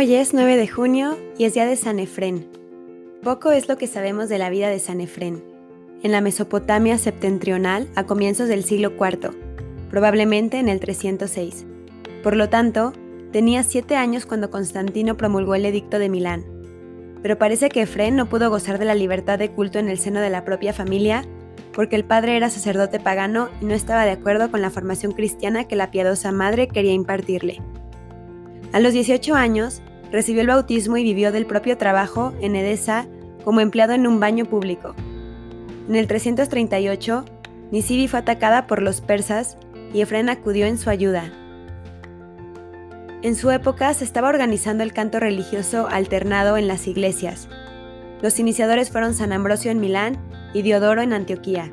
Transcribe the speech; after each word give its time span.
Hoy 0.00 0.14
es 0.14 0.32
9 0.32 0.56
de 0.56 0.68
junio 0.68 1.18
y 1.38 1.44
es 1.44 1.54
día 1.54 1.66
de 1.66 1.74
San 1.74 1.98
Efrén. 1.98 2.48
Poco 3.24 3.50
es 3.50 3.68
lo 3.68 3.76
que 3.76 3.88
sabemos 3.88 4.28
de 4.28 4.38
la 4.38 4.48
vida 4.48 4.68
de 4.68 4.78
San 4.78 5.00
Efrén. 5.00 5.42
En 6.04 6.12
la 6.12 6.20
Mesopotamia 6.20 6.98
septentrional 6.98 7.88
a 7.96 8.04
comienzos 8.04 8.48
del 8.48 8.62
siglo 8.62 8.92
IV, 8.92 9.30
probablemente 9.90 10.60
en 10.60 10.68
el 10.68 10.78
306. 10.78 11.66
Por 12.22 12.36
lo 12.36 12.48
tanto, 12.48 12.92
tenía 13.32 13.64
siete 13.64 13.96
años 13.96 14.24
cuando 14.24 14.50
Constantino 14.50 15.16
promulgó 15.16 15.56
el 15.56 15.64
edicto 15.64 15.98
de 15.98 16.08
Milán. 16.08 16.44
Pero 17.20 17.36
parece 17.36 17.68
que 17.68 17.82
Efrén 17.82 18.14
no 18.14 18.28
pudo 18.28 18.50
gozar 18.50 18.78
de 18.78 18.84
la 18.84 18.94
libertad 18.94 19.36
de 19.36 19.50
culto 19.50 19.80
en 19.80 19.88
el 19.88 19.98
seno 19.98 20.20
de 20.20 20.30
la 20.30 20.44
propia 20.44 20.72
familia 20.72 21.24
porque 21.72 21.96
el 21.96 22.04
padre 22.04 22.36
era 22.36 22.50
sacerdote 22.50 23.00
pagano 23.00 23.48
y 23.60 23.64
no 23.64 23.74
estaba 23.74 24.04
de 24.04 24.12
acuerdo 24.12 24.48
con 24.52 24.62
la 24.62 24.70
formación 24.70 25.10
cristiana 25.10 25.64
que 25.64 25.74
la 25.74 25.90
piadosa 25.90 26.30
madre 26.30 26.68
quería 26.68 26.92
impartirle. 26.92 27.60
A 28.72 28.80
los 28.80 28.92
18 28.92 29.34
años, 29.34 29.82
recibió 30.12 30.42
el 30.42 30.48
bautismo 30.48 30.96
y 30.96 31.02
vivió 31.02 31.32
del 31.32 31.46
propio 31.46 31.76
trabajo 31.76 32.32
en 32.40 32.56
Edesa 32.56 33.06
como 33.44 33.60
empleado 33.60 33.92
en 33.92 34.06
un 34.06 34.20
baño 34.20 34.44
público. 34.44 34.94
En 35.88 35.96
el 35.96 36.06
338, 36.06 37.24
Nisibi 37.70 38.08
fue 38.08 38.20
atacada 38.20 38.66
por 38.66 38.82
los 38.82 39.00
persas 39.00 39.56
y 39.92 40.00
Efrén 40.00 40.28
acudió 40.28 40.66
en 40.66 40.78
su 40.78 40.90
ayuda. 40.90 41.32
En 43.22 43.34
su 43.34 43.50
época 43.50 43.92
se 43.94 44.04
estaba 44.04 44.28
organizando 44.28 44.84
el 44.84 44.92
canto 44.92 45.18
religioso 45.18 45.88
alternado 45.90 46.56
en 46.56 46.68
las 46.68 46.86
iglesias. 46.86 47.48
Los 48.22 48.38
iniciadores 48.38 48.90
fueron 48.90 49.14
San 49.14 49.32
Ambrosio 49.32 49.70
en 49.70 49.80
Milán 49.80 50.18
y 50.54 50.62
Diodoro 50.62 51.02
en 51.02 51.12
Antioquía. 51.12 51.72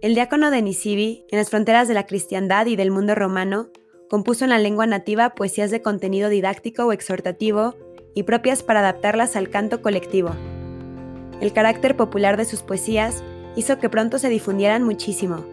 El 0.00 0.14
diácono 0.14 0.50
de 0.50 0.62
Nisibi, 0.62 1.24
en 1.30 1.38
las 1.38 1.50
fronteras 1.50 1.88
de 1.88 1.94
la 1.94 2.06
cristiandad 2.06 2.66
y 2.66 2.76
del 2.76 2.90
mundo 2.90 3.14
romano, 3.14 3.70
compuso 4.08 4.44
en 4.44 4.50
la 4.50 4.58
lengua 4.58 4.86
nativa 4.86 5.30
poesías 5.30 5.70
de 5.70 5.82
contenido 5.82 6.28
didáctico 6.28 6.84
o 6.86 6.92
exhortativo 6.92 7.74
y 8.14 8.22
propias 8.24 8.62
para 8.62 8.80
adaptarlas 8.80 9.36
al 9.36 9.50
canto 9.50 9.82
colectivo. 9.82 10.30
El 11.40 11.52
carácter 11.52 11.96
popular 11.96 12.36
de 12.36 12.44
sus 12.44 12.62
poesías 12.62 13.22
hizo 13.56 13.78
que 13.78 13.88
pronto 13.88 14.18
se 14.18 14.28
difundieran 14.28 14.82
muchísimo. 14.82 15.44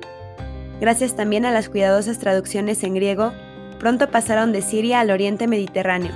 Gracias 0.80 1.16
también 1.16 1.45
a 1.45 1.52
las 1.52 1.70
cuidadosas 1.70 2.20
traducciones 2.20 2.83
en 2.83 2.95
griego, 2.95 3.33
pronto 3.80 4.09
pasaron 4.09 4.52
de 4.52 4.61
Siria 4.61 5.00
al 5.00 5.11
oriente 5.11 5.48
mediterráneo. 5.48 6.11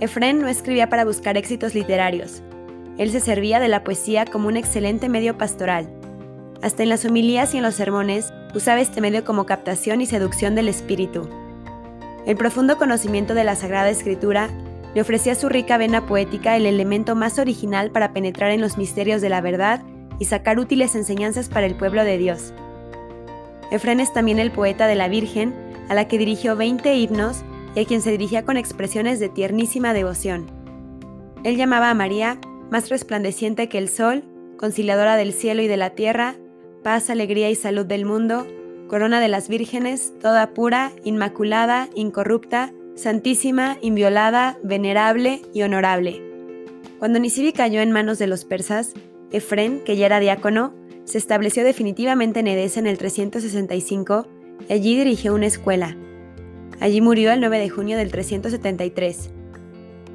Efrén 0.00 0.40
no 0.40 0.48
escribía 0.48 0.88
para 0.88 1.04
buscar 1.04 1.36
éxitos 1.36 1.74
literarios, 1.74 2.42
él 2.98 3.10
se 3.10 3.20
servía 3.20 3.58
de 3.58 3.68
la 3.68 3.84
poesía 3.84 4.26
como 4.26 4.48
un 4.48 4.56
excelente 4.56 5.08
medio 5.08 5.38
pastoral. 5.38 5.88
Hasta 6.60 6.82
en 6.82 6.90
las 6.90 7.04
homilías 7.04 7.54
y 7.54 7.56
en 7.56 7.62
los 7.62 7.74
sermones 7.74 8.32
usaba 8.54 8.80
este 8.80 9.00
medio 9.00 9.24
como 9.24 9.46
captación 9.46 10.00
y 10.00 10.06
seducción 10.06 10.54
del 10.54 10.68
espíritu. 10.68 11.28
El 12.26 12.36
profundo 12.36 12.78
conocimiento 12.78 13.34
de 13.34 13.44
la 13.44 13.56
Sagrada 13.56 13.90
Escritura 13.90 14.48
le 14.94 15.00
ofrecía 15.00 15.32
a 15.32 15.36
su 15.36 15.48
rica 15.48 15.76
vena 15.76 16.06
poética 16.06 16.56
el 16.56 16.66
elemento 16.66 17.16
más 17.16 17.38
original 17.38 17.90
para 17.90 18.12
penetrar 18.12 18.50
en 18.50 18.60
los 18.60 18.78
misterios 18.78 19.20
de 19.20 19.28
la 19.28 19.40
verdad 19.40 19.82
y 20.18 20.26
sacar 20.26 20.58
útiles 20.58 20.94
enseñanzas 20.94 21.48
para 21.48 21.66
el 21.66 21.74
pueblo 21.74 22.04
de 22.04 22.18
Dios. 22.18 22.52
Efrén 23.70 24.00
es 24.00 24.12
también 24.12 24.38
el 24.38 24.52
poeta 24.52 24.86
de 24.86 24.94
la 24.94 25.08
Virgen, 25.08 25.54
a 25.88 25.94
la 25.94 26.06
que 26.06 26.18
dirigió 26.18 26.56
20 26.56 26.94
himnos 26.94 27.42
y 27.74 27.80
a 27.80 27.84
quien 27.86 28.02
se 28.02 28.10
dirigía 28.10 28.44
con 28.44 28.56
expresiones 28.56 29.18
de 29.18 29.28
tiernísima 29.28 29.92
devoción. 29.94 30.46
Él 31.42 31.56
llamaba 31.56 31.90
a 31.90 31.94
María 31.94 32.38
más 32.70 32.88
resplandeciente 32.88 33.68
que 33.68 33.78
el 33.78 33.88
sol, 33.88 34.22
conciliadora 34.58 35.16
del 35.16 35.32
cielo 35.32 35.62
y 35.62 35.68
de 35.68 35.76
la 35.76 35.90
tierra, 35.90 36.36
paz, 36.84 37.10
alegría 37.10 37.50
y 37.50 37.54
salud 37.54 37.84
del 37.84 38.04
mundo, 38.04 38.46
corona 38.88 39.20
de 39.20 39.28
las 39.28 39.48
vírgenes, 39.48 40.12
toda 40.20 40.50
pura, 40.54 40.92
inmaculada, 41.04 41.88
incorrupta, 41.94 42.72
santísima, 42.94 43.78
inviolada, 43.80 44.58
venerable 44.62 45.42
y 45.52 45.62
honorable. 45.62 46.22
Cuando 46.98 47.18
Nisibi 47.18 47.52
cayó 47.52 47.80
en 47.80 47.92
manos 47.92 48.18
de 48.18 48.26
los 48.26 48.44
persas, 48.44 48.92
Efren, 49.30 49.80
que 49.80 49.96
ya 49.96 50.06
era 50.06 50.20
diácono, 50.20 50.74
se 51.04 51.18
estableció 51.18 51.64
definitivamente 51.64 52.40
en 52.40 52.46
Edesa 52.46 52.80
en 52.80 52.86
el 52.86 52.98
365 52.98 54.26
y 54.68 54.72
allí 54.72 54.96
dirigió 54.96 55.34
una 55.34 55.46
escuela. 55.46 55.96
Allí 56.80 57.00
murió 57.00 57.32
el 57.32 57.40
9 57.40 57.58
de 57.58 57.68
junio 57.68 57.96
del 57.96 58.10
373. 58.10 59.30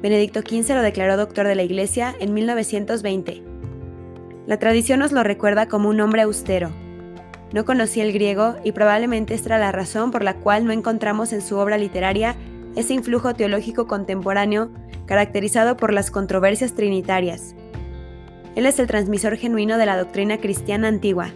Benedicto 0.00 0.40
XV 0.40 0.74
lo 0.74 0.82
declaró 0.82 1.16
doctor 1.16 1.46
de 1.46 1.56
la 1.56 1.62
Iglesia 1.62 2.14
en 2.20 2.32
1920. 2.32 3.42
La 4.46 4.58
tradición 4.58 5.00
nos 5.00 5.12
lo 5.12 5.22
recuerda 5.22 5.68
como 5.68 5.88
un 5.88 6.00
hombre 6.00 6.22
austero. 6.22 6.70
No 7.52 7.64
conocía 7.64 8.04
el 8.04 8.12
griego 8.12 8.56
y 8.64 8.72
probablemente 8.72 9.34
esta 9.34 9.50
era 9.50 9.58
la 9.58 9.72
razón 9.72 10.10
por 10.10 10.22
la 10.22 10.34
cual 10.34 10.66
no 10.66 10.72
encontramos 10.72 11.32
en 11.32 11.40
su 11.40 11.56
obra 11.56 11.78
literaria 11.78 12.36
ese 12.76 12.94
influjo 12.94 13.34
teológico 13.34 13.86
contemporáneo 13.86 14.70
caracterizado 15.06 15.76
por 15.76 15.92
las 15.92 16.10
controversias 16.10 16.74
trinitarias. 16.74 17.54
Él 18.54 18.66
es 18.66 18.78
el 18.78 18.86
transmisor 18.86 19.36
genuino 19.36 19.78
de 19.78 19.86
la 19.86 19.96
doctrina 19.96 20.38
cristiana 20.38 20.88
antigua. 20.88 21.30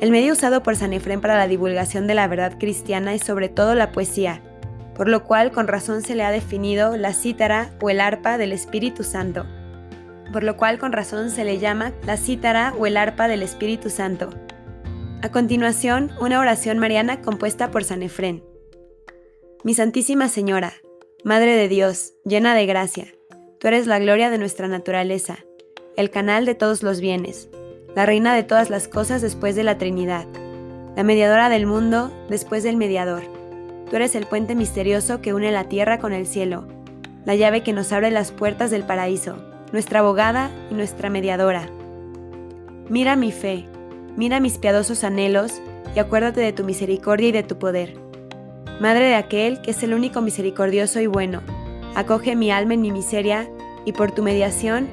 El 0.00 0.10
medio 0.10 0.32
usado 0.32 0.62
por 0.62 0.76
San 0.76 0.92
Efrén 0.92 1.20
para 1.20 1.38
la 1.38 1.48
divulgación 1.48 2.06
de 2.06 2.14
la 2.14 2.28
verdad 2.28 2.58
cristiana 2.58 3.14
es 3.14 3.22
sobre 3.22 3.48
todo 3.48 3.74
la 3.74 3.92
poesía, 3.92 4.42
por 4.94 5.08
lo 5.08 5.24
cual 5.24 5.50
con 5.50 5.66
razón 5.66 6.02
se 6.02 6.14
le 6.14 6.24
ha 6.24 6.30
definido 6.30 6.96
la 6.96 7.14
cítara 7.14 7.70
o 7.80 7.90
el 7.90 8.00
arpa 8.00 8.36
del 8.36 8.52
Espíritu 8.52 9.02
Santo, 9.02 9.46
por 10.32 10.42
lo 10.42 10.56
cual 10.56 10.78
con 10.78 10.92
razón 10.92 11.30
se 11.30 11.44
le 11.44 11.58
llama 11.58 11.92
la 12.04 12.16
cítara 12.16 12.74
o 12.78 12.86
el 12.86 12.96
arpa 12.96 13.28
del 13.28 13.42
Espíritu 13.42 13.88
Santo. 13.88 14.43
A 15.24 15.30
continuación, 15.30 16.12
una 16.20 16.38
oración 16.38 16.78
mariana 16.78 17.22
compuesta 17.22 17.70
por 17.70 17.82
San 17.82 18.02
Efrén. 18.02 18.44
Mi 19.62 19.72
Santísima 19.72 20.28
Señora, 20.28 20.74
Madre 21.24 21.56
de 21.56 21.66
Dios, 21.66 22.12
llena 22.26 22.54
de 22.54 22.66
gracia, 22.66 23.06
tú 23.58 23.68
eres 23.68 23.86
la 23.86 23.98
gloria 23.98 24.28
de 24.28 24.36
nuestra 24.36 24.68
naturaleza, 24.68 25.38
el 25.96 26.10
canal 26.10 26.44
de 26.44 26.54
todos 26.54 26.82
los 26.82 27.00
bienes, 27.00 27.48
la 27.96 28.04
reina 28.04 28.34
de 28.34 28.42
todas 28.42 28.68
las 28.68 28.86
cosas 28.86 29.22
después 29.22 29.56
de 29.56 29.64
la 29.64 29.78
Trinidad, 29.78 30.26
la 30.94 31.04
mediadora 31.04 31.48
del 31.48 31.64
mundo 31.64 32.12
después 32.28 32.62
del 32.62 32.76
mediador 32.76 33.22
Tú 33.88 33.96
eres 33.96 34.14
el 34.16 34.26
puente 34.26 34.54
misterioso 34.54 35.22
que 35.22 35.32
une 35.32 35.50
la 35.52 35.70
tierra 35.70 36.00
con 36.00 36.12
el 36.12 36.26
cielo, 36.26 36.68
la 37.24 37.34
llave 37.34 37.62
que 37.62 37.72
nos 37.72 37.92
abre 37.94 38.10
las 38.10 38.30
puertas 38.30 38.70
del 38.70 38.84
paraíso, 38.84 39.38
nuestra 39.72 40.00
abogada 40.00 40.50
y 40.70 40.74
nuestra 40.74 41.08
mediadora. 41.08 41.70
Mira 42.90 43.16
mi 43.16 43.32
fe, 43.32 43.66
mira 44.16 44.40
mis 44.40 44.58
piadosos 44.58 45.04
anhelos 45.04 45.60
y 45.94 45.98
acuérdate 45.98 46.40
de 46.40 46.52
tu 46.52 46.64
misericordia 46.64 47.28
y 47.28 47.32
de 47.32 47.42
tu 47.42 47.58
poder. 47.58 47.96
Madre 48.80 49.06
de 49.06 49.14
aquel 49.14 49.60
que 49.62 49.70
es 49.70 49.82
el 49.82 49.94
único 49.94 50.20
misericordioso 50.20 51.00
y 51.00 51.06
bueno, 51.06 51.42
acoge 51.94 52.36
mi 52.36 52.50
alma 52.50 52.74
en 52.74 52.82
mi 52.82 52.90
miseria 52.90 53.48
y 53.84 53.92
por 53.92 54.12
tu 54.12 54.22
mediación, 54.22 54.88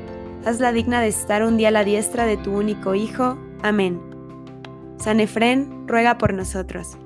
hazla 0.46 0.72
digna 0.72 1.02
de 1.02 1.08
estar 1.08 1.44
un 1.44 1.58
día 1.58 1.70
a 1.70 1.72
la 1.72 1.84
diestra 1.84 2.26
de 2.26 2.38
tu 2.38 2.52
único 2.52 2.96
Hijo. 2.96 3.38
Amén. 3.64 4.00
San 4.98 5.20
Efrén, 5.20 5.88
ruega 5.88 6.18
por 6.18 6.34
nosotros. 6.34 6.98